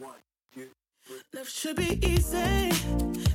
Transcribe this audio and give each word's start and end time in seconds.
Love 0.00 1.48
should 1.48 1.76
be 1.76 1.98
easy. 2.06 2.70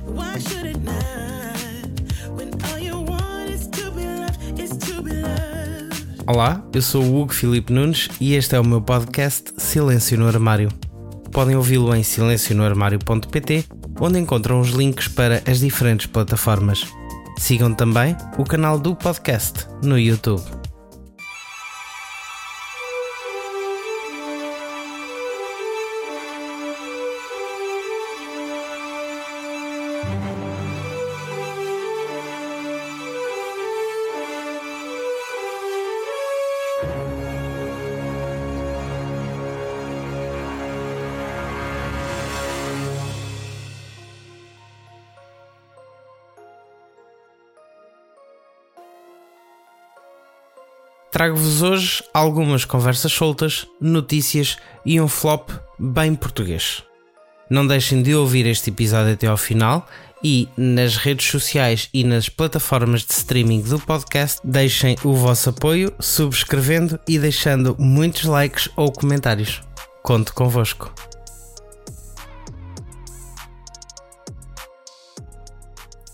Why 0.04 0.38
should 0.40 0.66
it 0.66 0.80
not? 0.82 2.36
When 2.36 2.50
all 2.64 2.78
you 2.78 3.00
want 3.00 3.50
is 3.50 3.68
to 3.68 3.90
be 3.92 4.04
loved, 4.04 4.60
is 4.60 4.70
to 4.70 5.02
be 5.02 5.12
loved. 5.12 6.24
Olá, 6.26 6.66
eu 6.74 6.82
sou 6.82 7.04
o 7.04 7.20
Hugo 7.20 7.32
Filipe 7.32 7.72
Nunes 7.72 8.08
e 8.20 8.34
este 8.34 8.56
é 8.56 8.60
o 8.60 8.64
meu 8.64 8.80
podcast 8.80 9.52
Silêncio 9.58 10.18
no 10.18 10.26
Armário. 10.26 10.68
Podem 11.30 11.54
ouvi-lo 11.54 11.94
em 11.94 12.02
silencionoarmário.pt, 12.02 13.64
onde 14.00 14.18
encontram 14.18 14.60
os 14.60 14.70
links 14.70 15.06
para 15.06 15.42
as 15.46 15.60
diferentes 15.60 16.06
plataformas. 16.06 16.84
Sigam 17.38 17.72
também 17.74 18.16
o 18.38 18.44
canal 18.44 18.78
do 18.78 18.96
podcast 18.96 19.68
no 19.82 19.96
YouTube. 19.98 20.42
Trago-vos 51.16 51.62
hoje 51.62 52.04
algumas 52.12 52.66
conversas 52.66 53.10
soltas, 53.10 53.66
notícias 53.80 54.58
e 54.84 55.00
um 55.00 55.08
flop 55.08 55.48
bem 55.78 56.14
português. 56.14 56.82
Não 57.48 57.66
deixem 57.66 58.02
de 58.02 58.14
ouvir 58.14 58.44
este 58.44 58.68
episódio 58.68 59.14
até 59.14 59.26
ao 59.26 59.38
final 59.38 59.88
e 60.22 60.46
nas 60.58 60.98
redes 60.98 61.26
sociais 61.30 61.88
e 61.94 62.04
nas 62.04 62.28
plataformas 62.28 63.00
de 63.00 63.14
streaming 63.14 63.62
do 63.62 63.80
podcast 63.80 64.42
deixem 64.44 64.94
o 65.02 65.14
vosso 65.14 65.48
apoio 65.48 65.90
subscrevendo 65.98 67.00
e 67.08 67.18
deixando 67.18 67.74
muitos 67.78 68.24
likes 68.24 68.68
ou 68.76 68.92
comentários. 68.92 69.62
Conto 70.02 70.34
convosco. 70.34 70.92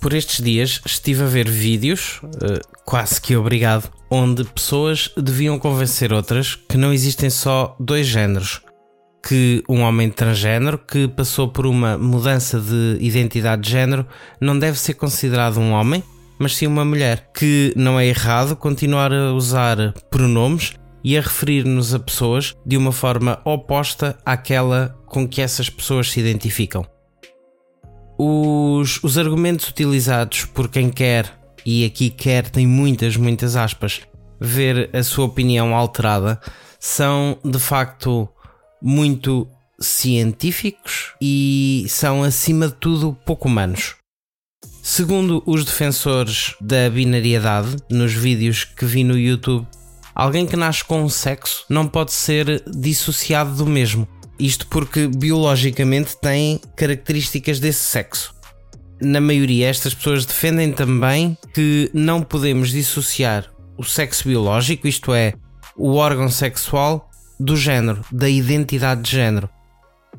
Por 0.02 0.14
estes 0.14 0.44
dias 0.44 0.80
estive 0.84 1.22
a 1.22 1.26
ver 1.26 1.48
vídeos, 1.48 2.20
eh, 2.42 2.60
quase 2.84 3.20
que 3.20 3.36
obrigado, 3.36 3.88
onde 4.10 4.42
pessoas 4.42 5.08
deviam 5.16 5.60
convencer 5.60 6.12
outras 6.12 6.56
que 6.56 6.76
não 6.76 6.92
existem 6.92 7.30
só 7.30 7.76
dois 7.78 8.08
géneros. 8.08 8.62
Que 9.24 9.62
um 9.68 9.82
homem 9.82 10.10
transgênero 10.10 10.76
que 10.76 11.06
passou 11.06 11.46
por 11.46 11.66
uma 11.66 11.96
mudança 11.96 12.58
de 12.58 12.98
identidade 13.00 13.62
de 13.62 13.70
género 13.70 14.04
não 14.40 14.58
deve 14.58 14.76
ser 14.76 14.94
considerado 14.94 15.60
um 15.60 15.70
homem, 15.70 16.02
mas 16.36 16.56
sim 16.56 16.66
uma 16.66 16.84
mulher. 16.84 17.30
Que 17.32 17.72
não 17.76 17.98
é 17.98 18.04
errado 18.04 18.56
continuar 18.56 19.12
a 19.12 19.32
usar 19.32 19.94
pronomes 20.10 20.72
e 21.04 21.16
a 21.16 21.20
referir-nos 21.20 21.94
a 21.94 22.00
pessoas 22.00 22.56
de 22.66 22.76
uma 22.76 22.90
forma 22.90 23.40
oposta 23.44 24.18
àquela 24.26 24.98
com 25.06 25.28
que 25.28 25.40
essas 25.40 25.70
pessoas 25.70 26.10
se 26.10 26.18
identificam. 26.18 26.84
Os, 28.18 29.02
os 29.02 29.18
argumentos 29.18 29.68
utilizados 29.68 30.44
por 30.44 30.68
quem 30.68 30.90
quer, 30.90 31.38
e 31.64 31.84
aqui 31.84 32.10
quer 32.10 32.48
tem 32.50 32.66
muitas, 32.66 33.16
muitas 33.16 33.56
aspas, 33.56 34.02
ver 34.40 34.90
a 34.92 35.02
sua 35.02 35.26
opinião 35.26 35.74
alterada, 35.74 36.40
são 36.78 37.38
de 37.44 37.58
facto 37.58 38.28
muito 38.80 39.48
científicos 39.80 41.12
e 41.20 41.86
são, 41.88 42.22
acima 42.22 42.68
de 42.68 42.74
tudo, 42.74 43.16
pouco 43.24 43.48
humanos. 43.48 43.96
Segundo 44.82 45.42
os 45.46 45.64
defensores 45.64 46.54
da 46.60 46.90
binariedade, 46.90 47.76
nos 47.88 48.12
vídeos 48.12 48.64
que 48.64 48.84
vi 48.84 49.04
no 49.04 49.16
YouTube, 49.16 49.66
alguém 50.12 50.44
que 50.44 50.56
nasce 50.56 50.84
com 50.84 51.02
um 51.02 51.08
sexo 51.08 51.64
não 51.68 51.86
pode 51.86 52.12
ser 52.12 52.64
dissociado 52.68 53.54
do 53.54 53.66
mesmo. 53.66 54.08
Isto 54.42 54.66
porque 54.66 55.06
biologicamente 55.06 56.16
tem 56.20 56.60
características 56.76 57.60
desse 57.60 57.84
sexo. 57.84 58.34
Na 59.00 59.20
maioria, 59.20 59.68
estas 59.68 59.94
pessoas 59.94 60.26
defendem 60.26 60.72
também 60.72 61.38
que 61.54 61.88
não 61.94 62.20
podemos 62.20 62.72
dissociar 62.72 63.48
o 63.78 63.84
sexo 63.84 64.26
biológico, 64.26 64.88
isto 64.88 65.14
é, 65.14 65.34
o 65.76 65.94
órgão 65.94 66.28
sexual, 66.28 67.08
do 67.38 67.56
género, 67.56 68.04
da 68.10 68.28
identidade 68.28 69.02
de 69.02 69.12
género. 69.12 69.48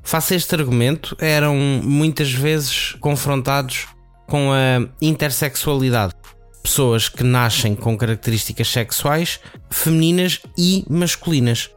Face 0.02 0.34
a 0.34 0.38
este 0.38 0.56
argumento, 0.56 1.18
eram 1.20 1.58
muitas 1.84 2.32
vezes 2.32 2.96
confrontados 3.02 3.88
com 4.26 4.54
a 4.54 4.88
intersexualidade. 5.02 6.14
Pessoas 6.64 7.10
que 7.10 7.26
nascem 7.26 7.76
com 7.76 7.98
características 7.98 8.70
sexuais 8.70 9.42
femininas 9.70 10.40
e 10.58 10.86
masculinas. 10.90 11.70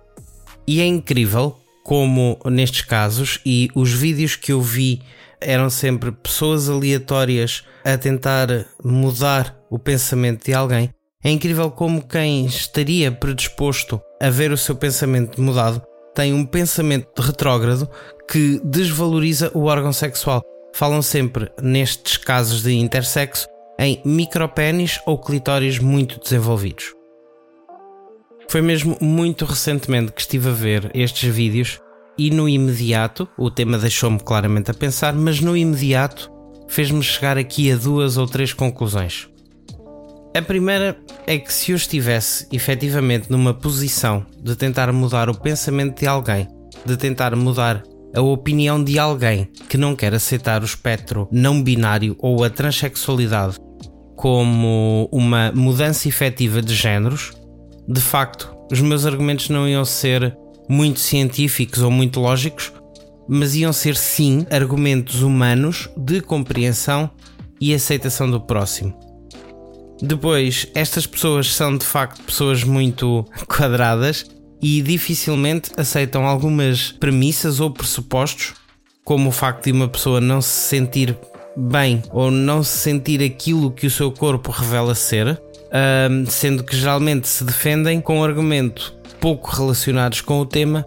E 0.65 0.81
é 0.81 0.87
incrível 0.87 1.59
como 1.87 2.37
nestes 2.47 2.81
casos, 2.81 3.39
e 3.47 3.71
os 3.73 3.93
vídeos 3.93 4.35
que 4.35 4.51
eu 4.51 4.61
vi 4.61 5.03
eram 5.41 5.71
sempre 5.71 6.11
pessoas 6.11 6.69
aleatórias 6.69 7.63
a 7.85 7.97
tentar 7.97 8.49
mudar 8.83 9.57
o 9.71 9.79
pensamento 9.79 10.45
de 10.45 10.53
alguém. 10.53 10.91
É 11.23 11.31
incrível 11.31 11.71
como 11.71 12.03
quem 12.03 12.45
estaria 12.45 13.13
predisposto 13.13 14.01
a 14.21 14.29
ver 14.29 14.51
o 14.51 14.57
seu 14.57 14.75
pensamento 14.75 15.41
mudado 15.41 15.81
tem 16.13 16.35
um 16.35 16.45
pensamento 16.45 17.23
retrógrado 17.23 17.89
que 18.29 18.61
desvaloriza 18.65 19.53
o 19.55 19.67
órgão 19.67 19.93
sexual. 19.93 20.43
Falam 20.75 21.03
sempre, 21.03 21.53
nestes 21.63 22.17
casos 22.17 22.65
de 22.65 22.75
intersexo, 22.75 23.47
em 23.79 24.03
micropénis 24.05 24.99
ou 25.07 25.21
clitóris 25.21 25.79
muito 25.79 26.19
desenvolvidos. 26.19 26.96
Foi 28.49 28.63
mesmo 28.63 28.97
muito 29.01 29.45
recentemente 29.45 30.13
que 30.13 30.21
estive 30.21 30.49
a 30.49 30.53
ver 30.53 30.91
estes 30.95 31.35
vídeos 31.35 31.81
e 32.19 32.31
no 32.31 32.49
imediato, 32.49 33.29
o 33.37 33.51
tema 33.51 33.77
deixou-me 33.77 34.19
claramente 34.19 34.71
a 34.71 34.75
pensar, 34.75 35.13
mas 35.13 35.41
no 35.41 35.57
imediato 35.57 36.31
fez-me 36.69 37.03
chegar 37.03 37.37
aqui 37.37 37.71
a 37.71 37.77
duas 37.77 38.17
ou 38.17 38.27
três 38.27 38.53
conclusões. 38.53 39.29
A 40.35 40.41
primeira 40.43 40.99
é 41.27 41.39
que 41.39 41.53
se 41.53 41.73
eu 41.73 41.77
estivesse 41.77 42.47
efetivamente 42.53 43.31
numa 43.31 43.53
posição 43.53 44.25
de 44.43 44.55
tentar 44.55 44.93
mudar 44.93 45.29
o 45.29 45.35
pensamento 45.35 46.01
de 46.01 46.07
alguém, 46.07 46.49
de 46.85 46.97
tentar 46.97 47.35
mudar 47.37 47.83
a 48.15 48.21
opinião 48.23 48.83
de 48.83 48.99
alguém 48.99 49.51
que 49.69 49.77
não 49.77 49.95
quer 49.95 50.15
aceitar 50.15 50.63
o 50.63 50.65
espectro 50.65 51.29
não 51.31 51.63
binário 51.63 52.17
ou 52.19 52.45
a 52.45 52.51
transexualidade 52.51 53.59
como 54.15 55.09
uma 55.13 55.53
mudança 55.53 56.09
efetiva 56.09 56.63
de 56.63 56.75
géneros, 56.75 57.33
de 57.89 58.01
facto, 58.01 58.55
os 58.71 58.81
meus 58.81 59.07
argumentos 59.07 59.49
não 59.49 59.69
iam 59.69 59.85
ser 59.85 60.37
muito 60.69 60.99
científicos 60.99 61.83
ou 61.83 61.91
muito 61.91 62.21
lógicos, 62.21 62.73
mas 63.29 63.55
iam 63.55 63.73
ser 63.73 63.97
sim 63.97 64.47
argumentos 64.51 65.23
humanos 65.23 65.89
de 65.97 66.21
compreensão 66.21 67.11
e 67.61 67.75
aceitação 67.75 68.31
do 68.31 68.41
próximo. 68.41 68.95
Depois, 70.01 70.67
estas 70.75 71.07
pessoas 71.07 71.55
são 71.55 71.77
de 71.77 71.87
facto 71.87 72.23
pessoas 72.23 72.63
muito 72.63 73.25
quadradas 73.49 74.27
e 74.61 74.83
dificilmente 74.83 75.71
aceitam 75.77 76.27
algumas 76.27 76.93
premissas 76.93 77.61
ou 77.61 77.71
pressupostos, 77.71 78.55
como 79.05 79.29
o 79.29 79.33
facto 79.33 79.65
de 79.65 79.73
uma 79.73 79.89
pessoa 79.89 80.21
não 80.21 80.43
se 80.43 80.69
sentir 80.69 81.17
bem 81.57 82.03
ou 82.11 82.31
não 82.31 82.63
se 82.63 82.77
sentir 82.79 83.23
aquilo 83.23 83.71
que 83.71 83.87
o 83.87 83.91
seu 83.91 84.13
corpo 84.13 84.51
revela 84.51 84.95
ser, 84.95 85.41
sendo 86.29 86.65
que 86.65 86.77
geralmente 86.77 87.29
se 87.29 87.45
defendem 87.45 88.01
com 88.01 88.21
um 88.21 88.25
argumento 88.25 88.95
pouco 89.21 89.51
relacionados 89.51 90.21
com 90.21 90.41
o 90.41 90.47
tema, 90.47 90.87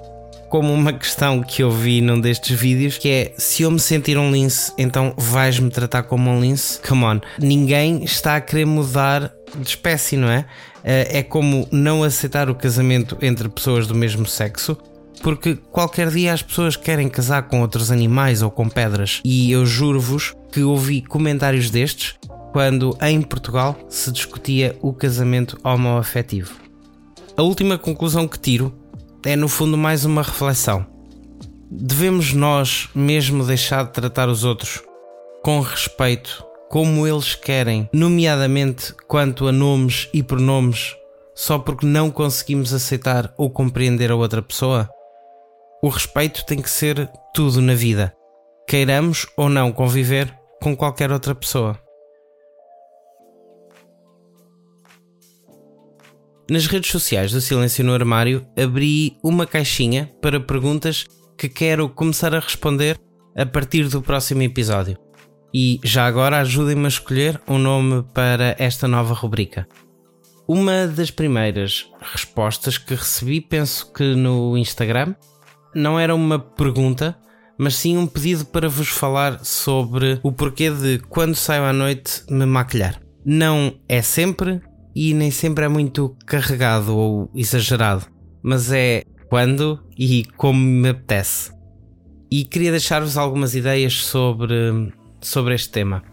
como 0.49 0.73
uma 0.73 0.91
questão 0.91 1.41
que 1.41 1.61
eu 1.61 1.71
vi 1.71 2.01
num 2.01 2.19
destes 2.19 2.59
vídeos, 2.59 2.97
que 2.97 3.09
é 3.09 3.33
se 3.37 3.63
eu 3.63 3.71
me 3.71 3.79
sentir 3.79 4.17
um 4.17 4.31
lince, 4.31 4.73
então 4.77 5.13
vais-me 5.17 5.69
tratar 5.69 6.03
como 6.03 6.29
um 6.29 6.41
lince? 6.41 6.79
Come 6.87 7.03
on. 7.03 7.21
Ninguém 7.37 8.03
está 8.03 8.35
a 8.35 8.41
querer 8.41 8.65
mudar 8.65 9.31
de 9.55 9.67
espécie, 9.67 10.17
não 10.17 10.29
é? 10.29 10.45
Eh, 10.83 11.19
é 11.19 11.23
como 11.23 11.67
não 11.71 12.03
aceitar 12.03 12.49
o 12.49 12.55
casamento 12.55 13.17
entre 13.21 13.47
pessoas 13.47 13.85
do 13.85 13.93
mesmo 13.93 14.25
sexo, 14.25 14.77
porque 15.21 15.55
qualquer 15.71 16.09
dia 16.09 16.33
as 16.33 16.41
pessoas 16.41 16.75
querem 16.75 17.09
casar 17.09 17.43
com 17.43 17.61
outros 17.61 17.91
animais 17.91 18.41
ou 18.41 18.49
com 18.49 18.67
pedras. 18.67 19.21
E 19.23 19.51
eu 19.51 19.65
juro-vos 19.65 20.33
que 20.51 20.63
ouvi 20.63 21.01
comentários 21.01 21.69
destes 21.69 22.15
quando 22.51 22.97
em 23.01 23.21
Portugal 23.21 23.75
se 23.89 24.11
discutia 24.11 24.77
o 24.81 24.93
casamento 24.93 25.59
homoafetivo. 25.63 26.53
A 27.37 27.41
última 27.41 27.77
conclusão 27.77 28.27
que 28.27 28.39
tiro 28.39 28.73
é, 29.25 29.35
no 29.35 29.47
fundo, 29.47 29.77
mais 29.77 30.05
uma 30.05 30.21
reflexão. 30.21 30.85
Devemos 31.69 32.33
nós 32.33 32.89
mesmo 32.95 33.43
deixar 33.45 33.85
de 33.85 33.91
tratar 33.91 34.29
os 34.29 34.43
outros 34.43 34.81
com 35.43 35.59
respeito, 35.59 36.43
como 36.69 37.07
eles 37.07 37.35
querem, 37.35 37.89
nomeadamente 37.93 38.93
quanto 39.07 39.47
a 39.47 39.51
nomes 39.51 40.09
e 40.13 40.23
pronomes, 40.23 40.95
só 41.35 41.59
porque 41.59 41.85
não 41.85 42.11
conseguimos 42.11 42.73
aceitar 42.73 43.33
ou 43.37 43.49
compreender 43.49 44.11
a 44.11 44.15
outra 44.15 44.41
pessoa? 44.41 44.89
O 45.81 45.89
respeito 45.89 46.45
tem 46.45 46.61
que 46.61 46.69
ser 46.69 47.09
tudo 47.33 47.61
na 47.61 47.73
vida, 47.73 48.13
queiramos 48.67 49.27
ou 49.37 49.47
não 49.47 49.71
conviver 49.71 50.33
com 50.61 50.75
qualquer 50.75 51.11
outra 51.11 51.33
pessoa. 51.33 51.79
Nas 56.49 56.65
redes 56.65 56.89
sociais 56.89 57.31
do 57.31 57.39
Silêncio 57.39 57.85
no 57.85 57.93
Armário 57.93 58.43
abri 58.57 59.17
uma 59.23 59.45
caixinha 59.45 60.09
para 60.19 60.39
perguntas 60.39 61.05
que 61.37 61.47
quero 61.47 61.87
começar 61.87 62.33
a 62.33 62.39
responder 62.39 62.99
a 63.37 63.45
partir 63.45 63.87
do 63.87 64.01
próximo 64.01 64.41
episódio. 64.41 64.97
E 65.53 65.79
já 65.83 66.07
agora 66.07 66.39
ajudem-me 66.39 66.85
a 66.85 66.87
escolher 66.87 67.39
um 67.47 67.59
nome 67.59 68.03
para 68.15 68.55
esta 68.57 68.87
nova 68.87 69.13
rubrica. 69.13 69.67
Uma 70.47 70.87
das 70.87 71.11
primeiras 71.11 71.87
respostas 72.01 72.79
que 72.79 72.95
recebi, 72.95 73.39
penso 73.41 73.93
que 73.93 74.15
no 74.15 74.57
Instagram, 74.57 75.13
não 75.75 75.99
era 75.99 76.15
uma 76.15 76.39
pergunta, 76.39 77.15
mas 77.59 77.75
sim 77.75 77.95
um 77.95 78.07
pedido 78.07 78.45
para 78.45 78.67
vos 78.67 78.87
falar 78.87 79.45
sobre 79.45 80.19
o 80.23 80.31
porquê 80.31 80.71
de 80.71 80.97
quando 81.09 81.35
saio 81.35 81.65
à 81.65 81.71
noite 81.71 82.23
me 82.27 82.47
maquilhar. 82.47 82.99
Não 83.23 83.79
é 83.87 84.01
sempre 84.01 84.59
e 84.95 85.13
nem 85.13 85.31
sempre 85.31 85.65
é 85.65 85.67
muito 85.67 86.15
carregado 86.25 86.95
ou 86.95 87.29
exagerado, 87.33 88.05
mas 88.41 88.71
é 88.71 89.03
quando 89.29 89.79
e 89.97 90.25
como 90.35 90.59
me 90.59 90.89
apetece. 90.89 91.51
E 92.31 92.43
queria 92.43 92.71
deixar-vos 92.71 93.17
algumas 93.17 93.55
ideias 93.55 94.03
sobre, 94.03 94.91
sobre 95.21 95.55
este 95.55 95.69
tema. 95.69 96.03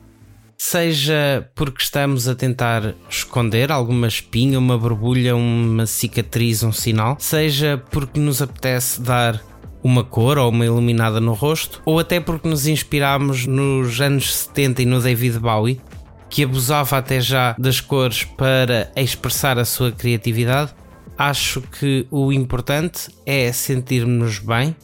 Seja 0.59 1.51
porque 1.55 1.83
estamos 1.83 2.27
a 2.29 2.35
tentar 2.35 2.95
esconder 3.11 3.71
alguma 3.71 4.09
espinha, 4.09 4.59
uma 4.59 4.79
borbulha, 4.79 5.37
uma 5.37 5.85
cicatriz, 5.85 6.63
um 6.63 6.73
sinal, 6.73 7.17
seja 7.21 7.83
porque 7.91 8.19
nos 8.19 8.41
apetece 8.41 9.03
dar 9.03 9.43
uma 9.83 10.03
cor 10.03 10.39
ou 10.39 10.51
uma 10.51 10.65
iluminada 10.65 11.21
no 11.21 11.35
rosto, 11.35 11.83
ou 11.85 11.99
até 11.99 12.19
porque 12.19 12.49
nos 12.49 12.67
inspiramos 12.67 13.47
nos 13.47 14.01
anos 14.01 14.35
70 14.35 14.83
e 14.83 14.87
no 14.87 15.01
David 15.01 15.39
Bowie, 15.39 15.81
que 16.29 16.45
abusava 16.45 16.99
até 16.99 17.21
já 17.21 17.55
das 17.59 17.81
cores 17.81 18.25
para 18.25 18.91
expressar 18.97 19.59
a 19.59 19.65
sua 19.65 19.93
criatividade, 19.93 20.75
acho 21.17 21.61
que 21.63 22.07
o 22.11 22.33
importante 22.33 23.09
é 23.25 23.53
sentirmos-nos 23.53 24.39
bem 24.39 24.77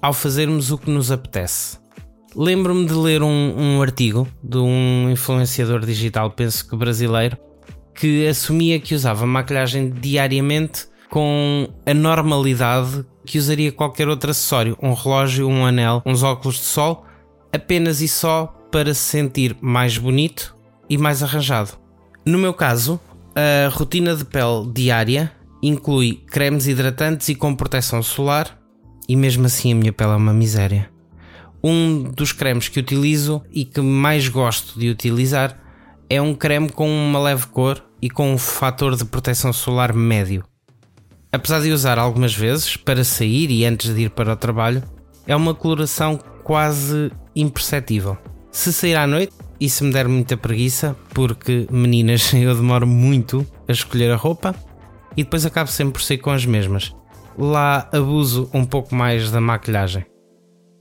ao 0.00 0.12
fazermos 0.12 0.70
o 0.70 0.78
que 0.78 0.90
nos 0.90 1.10
apetece. 1.10 1.78
Lembro-me 2.34 2.86
de 2.86 2.94
ler 2.94 3.22
um, 3.22 3.54
um, 3.56 3.82
artigo 3.82 4.28
de 4.42 4.58
um 4.58 5.10
influenciador 5.10 5.84
digital, 5.84 6.30
penso 6.30 6.68
que 6.68 6.76
brasileiro, 6.76 7.36
que 7.94 8.26
assumia 8.28 8.78
que 8.78 8.94
usava 8.94 9.26
maquilhagem 9.26 9.90
diariamente 9.90 10.86
com 11.10 11.68
a 11.86 11.94
normalidade 11.94 13.04
que 13.24 13.38
usaria 13.38 13.72
qualquer 13.72 14.08
outro 14.08 14.30
acessório, 14.30 14.76
um 14.80 14.92
relógio, 14.92 15.48
um 15.48 15.64
anel, 15.64 16.02
uns 16.06 16.22
óculos 16.22 16.56
de 16.56 16.64
sol, 16.64 17.04
apenas 17.52 18.00
e 18.00 18.08
só 18.08 18.46
para 18.70 18.92
se 18.94 19.00
sentir 19.00 19.56
mais 19.60 19.98
bonito 19.98 20.57
e 20.88 20.98
mais 20.98 21.22
arranjado. 21.22 21.72
No 22.24 22.38
meu 22.38 22.52
caso, 22.52 23.00
a 23.34 23.68
rotina 23.68 24.14
de 24.14 24.24
pele 24.24 24.70
diária 24.72 25.32
inclui 25.62 26.22
cremes 26.26 26.66
hidratantes 26.66 27.28
e 27.28 27.34
com 27.34 27.54
proteção 27.54 28.02
solar, 28.02 28.58
e 29.08 29.16
mesmo 29.16 29.46
assim 29.46 29.72
a 29.72 29.76
minha 29.76 29.92
pele 29.92 30.12
é 30.12 30.16
uma 30.16 30.32
miséria. 30.32 30.90
Um 31.62 32.04
dos 32.04 32.32
cremes 32.32 32.68
que 32.68 32.78
utilizo 32.78 33.42
e 33.50 33.64
que 33.64 33.80
mais 33.80 34.28
gosto 34.28 34.78
de 34.78 34.88
utilizar 34.88 35.58
é 36.08 36.22
um 36.22 36.34
creme 36.34 36.68
com 36.68 36.88
uma 36.88 37.18
leve 37.18 37.46
cor 37.48 37.82
e 38.00 38.08
com 38.08 38.32
um 38.32 38.38
fator 38.38 38.96
de 38.96 39.04
proteção 39.04 39.52
solar 39.52 39.92
médio. 39.92 40.44
Apesar 41.30 41.60
de 41.60 41.70
usar 41.70 41.98
algumas 41.98 42.34
vezes 42.34 42.76
para 42.76 43.04
sair 43.04 43.50
e 43.50 43.64
antes 43.64 43.94
de 43.94 44.02
ir 44.02 44.10
para 44.10 44.32
o 44.32 44.36
trabalho, 44.36 44.82
é 45.26 45.36
uma 45.36 45.54
coloração 45.54 46.18
quase 46.42 47.12
imperceptível. 47.36 48.16
Se 48.50 48.72
sair 48.72 48.94
à 48.94 49.06
noite 49.06 49.34
e 49.60 49.68
se 49.68 49.82
me 49.84 49.92
der 49.92 50.08
muita 50.08 50.36
preguiça, 50.36 50.96
porque 51.12 51.66
meninas 51.70 52.32
eu 52.34 52.54
demoro 52.54 52.86
muito 52.86 53.46
a 53.66 53.72
escolher 53.72 54.10
a 54.10 54.16
roupa 54.16 54.54
e 55.16 55.24
depois 55.24 55.44
acabo 55.44 55.70
sempre 55.70 55.94
por 55.94 56.02
sair 56.02 56.18
com 56.18 56.30
as 56.30 56.44
mesmas. 56.44 56.94
Lá 57.36 57.88
abuso 57.92 58.50
um 58.52 58.64
pouco 58.64 58.94
mais 58.94 59.30
da 59.30 59.40
maquilhagem. 59.40 60.04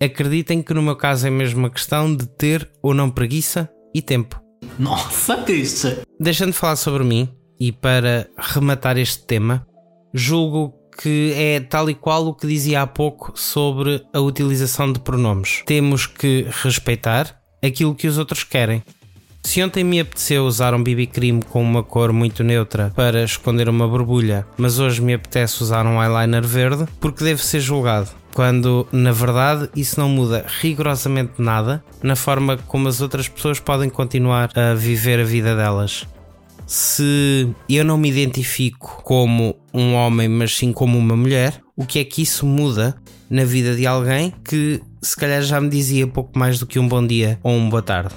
Acreditem 0.01 0.61
que 0.61 0.73
no 0.73 0.81
meu 0.81 0.95
caso 0.95 1.25
é 1.25 1.29
mesmo 1.29 1.59
uma 1.59 1.69
questão 1.69 2.15
de 2.15 2.27
ter 2.27 2.69
ou 2.83 2.93
não 2.93 3.09
preguiça 3.09 3.69
e 3.93 4.01
tempo. 4.01 4.39
Nossa, 4.77 5.37
bicha! 5.37 6.01
Deixando 6.19 6.51
de 6.51 6.57
falar 6.57 6.75
sobre 6.75 7.03
mim 7.03 7.29
e 7.59 7.71
para 7.71 8.29
rematar 8.37 8.97
este 8.97 9.25
tema, 9.25 9.65
julgo 10.13 10.73
que 11.01 11.31
é 11.35 11.59
tal 11.59 11.89
e 11.89 11.95
qual 11.95 12.27
o 12.27 12.33
que 12.33 12.47
dizia 12.47 12.81
há 12.81 12.87
pouco 12.87 13.31
sobre 13.35 14.03
a 14.13 14.19
utilização 14.19 14.91
de 14.91 14.99
pronomes. 14.99 15.63
Temos 15.65 16.07
que 16.07 16.47
respeitar 16.63 17.39
aquilo 17.67 17.95
que 17.95 18.07
os 18.07 18.17
outros 18.17 18.43
querem. 18.43 18.81
Se 19.43 19.63
ontem 19.63 19.83
me 19.83 19.99
apeteceu 19.99 20.45
usar 20.45 20.73
um 20.73 20.83
BB 20.83 21.07
cream 21.07 21.39
com 21.39 21.61
uma 21.61 21.81
cor 21.81 22.11
muito 22.11 22.43
neutra 22.43 22.91
para 22.95 23.23
esconder 23.23 23.69
uma 23.69 23.87
borbulha, 23.87 24.45
mas 24.57 24.79
hoje 24.79 25.01
me 25.01 25.13
apetece 25.13 25.63
usar 25.63 25.85
um 25.85 26.01
eyeliner 26.03 26.45
verde, 26.45 26.85
porque 26.99 27.23
deve 27.23 27.43
ser 27.45 27.61
julgado? 27.61 28.09
Quando, 28.33 28.87
na 28.91 29.11
verdade, 29.11 29.69
isso 29.75 29.99
não 29.99 30.09
muda 30.09 30.45
rigorosamente 30.59 31.33
nada 31.37 31.83
na 32.03 32.15
forma 32.15 32.57
como 32.67 32.87
as 32.87 32.99
outras 32.99 33.27
pessoas 33.27 33.59
podem 33.59 33.89
continuar 33.89 34.51
a 34.55 34.73
viver 34.73 35.19
a 35.19 35.23
vida 35.23 35.55
delas 35.55 36.05
se 36.67 37.47
eu 37.69 37.85
não 37.85 37.97
me 37.97 38.09
identifico 38.09 39.01
como 39.01 39.55
um 39.73 39.93
homem, 39.93 40.27
mas 40.27 40.53
sim 40.55 40.73
como 40.73 40.97
uma 40.97 41.15
mulher, 41.15 41.61
o 41.75 41.85
que 41.85 41.97
é 41.97 42.03
que 42.03 42.21
isso 42.21 42.45
muda 42.45 42.95
na 43.29 43.45
vida 43.45 43.73
de 43.75 43.87
alguém 43.87 44.33
que 44.43 44.81
se 45.01 45.15
calhar 45.15 45.41
já 45.41 45.59
me 45.59 45.69
dizia 45.69 46.07
pouco 46.07 46.37
mais 46.37 46.59
do 46.59 46.65
que 46.65 46.79
um 46.79 46.87
bom 46.87 47.05
dia 47.05 47.39
ou 47.43 47.55
uma 47.55 47.69
boa 47.69 47.81
tarde? 47.81 48.13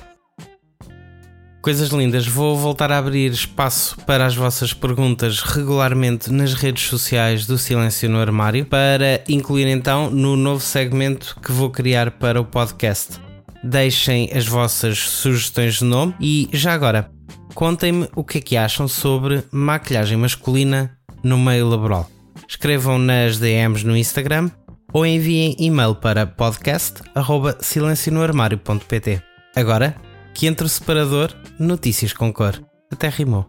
Coisas 1.62 1.90
lindas, 1.90 2.26
vou 2.26 2.56
voltar 2.56 2.90
a 2.90 2.98
abrir 2.98 3.30
espaço 3.30 3.96
para 4.06 4.24
as 4.24 4.34
vossas 4.34 4.72
perguntas 4.72 5.40
regularmente 5.40 6.32
nas 6.32 6.54
redes 6.54 6.84
sociais 6.84 7.46
do 7.46 7.58
Silêncio 7.58 8.08
no 8.08 8.18
Armário, 8.18 8.64
para 8.64 9.22
incluir 9.28 9.66
então 9.66 10.10
no 10.10 10.36
novo 10.36 10.62
segmento 10.62 11.36
que 11.42 11.52
vou 11.52 11.70
criar 11.70 12.12
para 12.12 12.40
o 12.40 12.44
podcast. 12.44 13.20
Deixem 13.62 14.30
as 14.34 14.46
vossas 14.46 14.98
sugestões 14.98 15.74
de 15.74 15.84
nome 15.84 16.14
e 16.18 16.48
já 16.50 16.72
agora, 16.72 17.10
Contem-me 17.54 18.08
o 18.14 18.24
que 18.24 18.38
é 18.38 18.40
que 18.40 18.56
acham 18.56 18.86
sobre 18.86 19.44
maquilhagem 19.50 20.16
masculina 20.16 20.96
no 21.22 21.38
meio 21.38 21.68
laboral. 21.68 22.08
Escrevam 22.48 22.98
nas 22.98 23.38
DMs 23.38 23.84
no 23.84 23.96
Instagram 23.96 24.50
ou 24.92 25.06
enviem 25.06 25.54
e-mail 25.58 25.94
para 25.94 26.26
podcast.silencionoarmário.pt. 26.26 29.22
Agora, 29.54 29.94
que 30.34 30.46
entre 30.46 30.66
o 30.66 30.68
separador, 30.68 31.32
notícias 31.58 32.12
com 32.12 32.30
cor. 32.32 32.62
Até 32.90 33.08
rimou. 33.08 33.46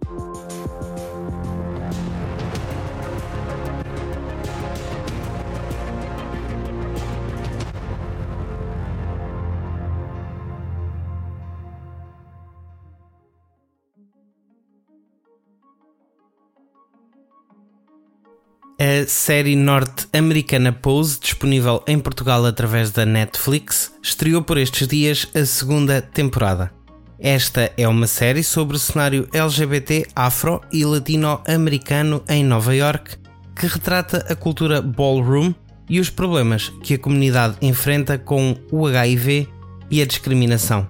A 18.83 19.07
série 19.07 19.55
norte-americana 19.55 20.73
Pose, 20.73 21.19
disponível 21.19 21.83
em 21.85 21.99
Portugal 21.99 22.43
através 22.47 22.89
da 22.89 23.05
Netflix, 23.05 23.93
estreou 24.01 24.41
por 24.41 24.57
estes 24.57 24.87
dias 24.87 25.27
a 25.35 25.45
segunda 25.45 26.01
temporada. 26.01 26.71
Esta 27.19 27.71
é 27.77 27.87
uma 27.87 28.07
série 28.07 28.43
sobre 28.43 28.75
o 28.75 28.79
cenário 28.79 29.29
LGBT 29.31 30.07
afro 30.15 30.61
e 30.73 30.83
latino-americano 30.83 32.23
em 32.27 32.43
Nova 32.43 32.75
York, 32.75 33.17
que 33.55 33.67
retrata 33.67 34.25
a 34.27 34.35
cultura 34.35 34.81
ballroom 34.81 35.53
e 35.87 35.99
os 35.99 36.09
problemas 36.09 36.69
que 36.81 36.95
a 36.95 36.99
comunidade 36.99 37.57
enfrenta 37.61 38.17
com 38.17 38.55
o 38.71 38.87
HIV 38.87 39.47
e 39.91 40.01
a 40.01 40.07
discriminação. 40.07 40.87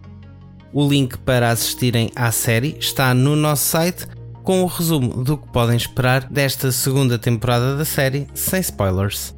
O 0.72 0.88
link 0.88 1.18
para 1.18 1.50
assistirem 1.50 2.10
à 2.16 2.32
série 2.32 2.78
está 2.80 3.14
no 3.14 3.36
nosso 3.36 3.66
site 3.66 4.08
com 4.44 4.64
o 4.64 4.68
resumo 4.68 5.24
do 5.24 5.38
que 5.38 5.48
podem 5.52 5.78
esperar 5.78 6.28
desta 6.30 6.72
segunda 6.72 7.18
temporada 7.18 7.76
da 7.76 7.86
série, 7.86 8.28
sem 8.34 8.60
spoilers. 8.60 9.36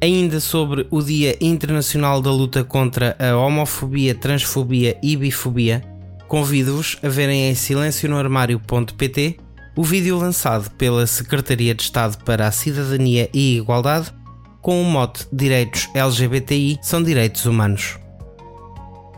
Ainda 0.00 0.40
sobre 0.40 0.86
o 0.90 1.02
Dia 1.02 1.36
Internacional 1.40 2.20
da 2.20 2.30
Luta 2.30 2.62
contra 2.62 3.16
a 3.18 3.36
Homofobia, 3.36 4.14
Transfobia 4.14 4.98
e 5.02 5.16
Bifobia, 5.16 5.82
convido-vos 6.28 6.98
a 7.02 7.08
verem 7.08 7.50
em 7.50 7.54
silencionoarmário.pt 7.54 9.38
o 9.76 9.84
vídeo 9.84 10.18
lançado 10.18 10.70
pela 10.72 11.06
Secretaria 11.06 11.74
de 11.74 11.82
Estado 11.82 12.22
para 12.24 12.46
a 12.46 12.52
Cidadania 12.52 13.28
e 13.32 13.56
Igualdade 13.56 14.12
com 14.60 14.82
o 14.82 14.84
mote 14.84 15.26
Direitos 15.32 15.88
LGBTI 15.94 16.78
são 16.82 17.02
direitos 17.02 17.44
humanos. 17.46 17.98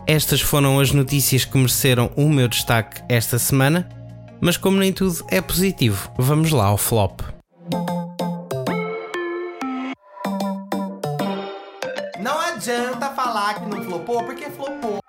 Estas 0.05 0.41
foram 0.41 0.79
as 0.79 0.91
notícias 0.91 1.45
que 1.45 1.57
mereceram 1.57 2.11
o 2.15 2.29
meu 2.29 2.47
destaque 2.47 3.01
esta 3.09 3.39
semana 3.39 3.89
mas 4.41 4.57
como 4.57 4.77
nem 4.77 4.93
tudo 4.93 5.25
é 5.29 5.41
positivo, 5.41 6.11
vamos 6.17 6.51
lá 6.51 6.65
ao 6.65 6.77
flop. 6.77 7.21
falar 13.19 13.55
que 13.55 13.69
não 13.69 13.83
flopou 13.83 14.23
porque 14.23 14.49
flopou. 14.49 14.99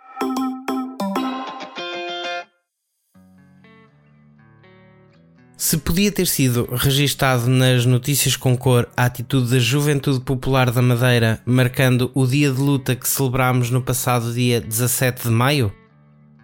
Se 5.57 5.77
podia 5.79 6.11
ter 6.11 6.27
sido 6.27 6.69
registado 6.75 7.47
nas 7.47 7.87
notícias 7.87 8.35
com 8.35 8.57
cor 8.57 8.89
a 8.97 9.05
atitude 9.05 9.51
da 9.51 9.59
Juventude 9.59 10.21
Popular 10.21 10.71
da 10.71 10.83
Madeira, 10.83 11.41
marcando 11.47 12.11
o 12.15 12.27
dia 12.27 12.51
de 12.51 12.59
luta 12.59 12.97
que 12.97 13.09
celebramos 13.09 13.71
no 13.71 13.81
passado 13.81 14.33
dia 14.33 14.61
17 14.61 15.29
de 15.29 15.31
maio? 15.31 15.73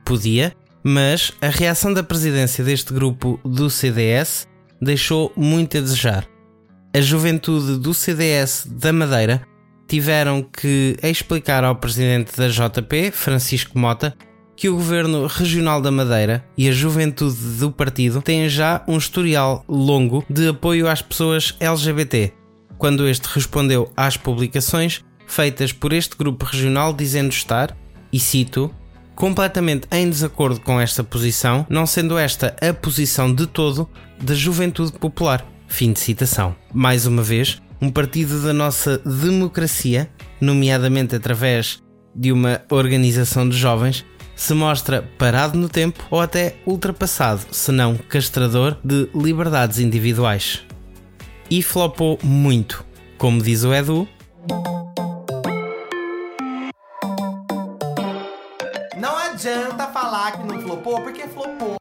Podia, 0.05 0.55
mas 0.88 1.33
a 1.40 1.49
reação 1.49 1.93
da 1.93 2.05
presidência 2.05 2.62
deste 2.62 2.93
grupo 2.93 3.40
do 3.45 3.69
CDS 3.69 4.47
deixou 4.81 5.33
muito 5.37 5.76
a 5.76 5.81
desejar. 5.81 6.28
A 6.95 7.00
juventude 7.00 7.76
do 7.76 7.93
CDS 7.93 8.69
da 8.71 8.93
Madeira 8.93 9.43
tiveram 9.88 10.45
que 10.45 10.97
explicar 11.02 11.64
ao 11.64 11.75
presidente 11.75 12.37
da 12.37 12.47
JP, 12.47 13.11
Francisco 13.11 13.76
Mota, 13.76 14.14
que 14.55 14.69
o 14.69 14.76
Governo 14.76 15.26
Regional 15.26 15.83
da 15.83 15.90
Madeira 15.90 16.45
e 16.57 16.69
a 16.69 16.73
juventude 16.73 17.35
do 17.59 17.73
partido 17.73 18.23
têm 18.23 18.49
já 18.49 18.85
um 18.87 18.97
historial 18.97 19.64
longo 19.69 20.25
de 20.31 20.50
apoio 20.50 20.87
às 20.87 21.02
pessoas 21.02 21.57
LGBT, 21.59 22.33
quando 22.78 23.09
este 23.09 23.26
respondeu 23.26 23.90
às 23.97 24.16
publicações 24.16 25.05
feitas 25.26 25.73
por 25.73 25.93
este 25.93 26.16
grupo 26.16 26.45
regional 26.45 26.93
dizendo 26.93 27.31
estar, 27.33 27.76
e 28.12 28.21
cito, 28.21 28.73
completamente 29.16 29.88
em 29.90 30.08
desacordo 30.08 30.61
com 30.61 30.80
esta 30.80 31.02
posição, 31.02 31.66
não 31.68 31.87
sendo 31.87 32.16
esta 32.16 32.54
a 32.61 32.73
posição 32.73 33.35
de 33.35 33.46
todo 33.46 33.88
da 34.23 34.35
juventude 34.35 34.92
popular. 34.92 35.44
Fim 35.66 35.92
de 35.92 35.99
citação. 35.99 36.54
Mais 36.73 37.06
uma 37.06 37.23
vez, 37.23 37.61
um 37.80 37.90
partido 37.90 38.40
da 38.42 38.52
nossa 38.52 38.99
democracia, 38.99 40.08
nomeadamente 40.40 41.16
através 41.16 41.82
de 42.14 42.30
uma 42.30 42.62
organização 42.70 43.49
de 43.49 43.56
jovens, 43.56 44.04
se 44.37 44.52
mostra 44.54 45.02
parado 45.18 45.58
no 45.58 45.68
tempo 45.68 46.04
ou 46.11 46.20
até 46.20 46.56
ultrapassado, 46.66 47.40
se 47.50 47.73
não 47.73 47.96
castrador 47.96 48.76
de 48.85 49.08
liberdades 49.14 49.78
individuais. 49.78 50.62
E 51.50 51.62
flopou 51.62 52.18
muito, 52.23 52.85
como 53.16 53.42
diz 53.42 53.64
o 53.64 53.73
Edu. 53.73 54.06
Não 59.07 59.17
adianta 59.17 59.87
falar 59.87 60.33
que 60.33 60.43
não 60.43 60.61
flopou 60.61 61.01
porque 61.01 61.29
flopou. 61.29 61.77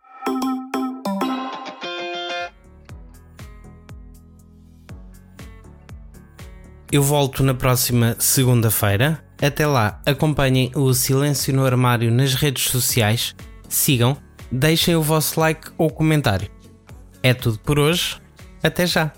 Eu 6.91 7.01
volto 7.01 7.41
na 7.41 7.55
próxima 7.55 8.15
segunda-feira. 8.19 9.25
Até 9.41 9.65
lá, 9.65 9.99
acompanhem 10.05 10.71
o 10.75 10.93
Silêncio 10.93 11.51
no 11.51 11.65
Armário 11.65 12.11
nas 12.11 12.35
redes 12.35 12.69
sociais, 12.69 13.35
sigam, 13.67 14.15
deixem 14.51 14.95
o 14.95 15.01
vosso 15.01 15.39
like 15.39 15.71
ou 15.79 15.89
comentário. 15.89 16.47
É 17.23 17.33
tudo 17.33 17.57
por 17.57 17.79
hoje. 17.79 18.21
Até 18.61 18.85
já! 18.85 19.11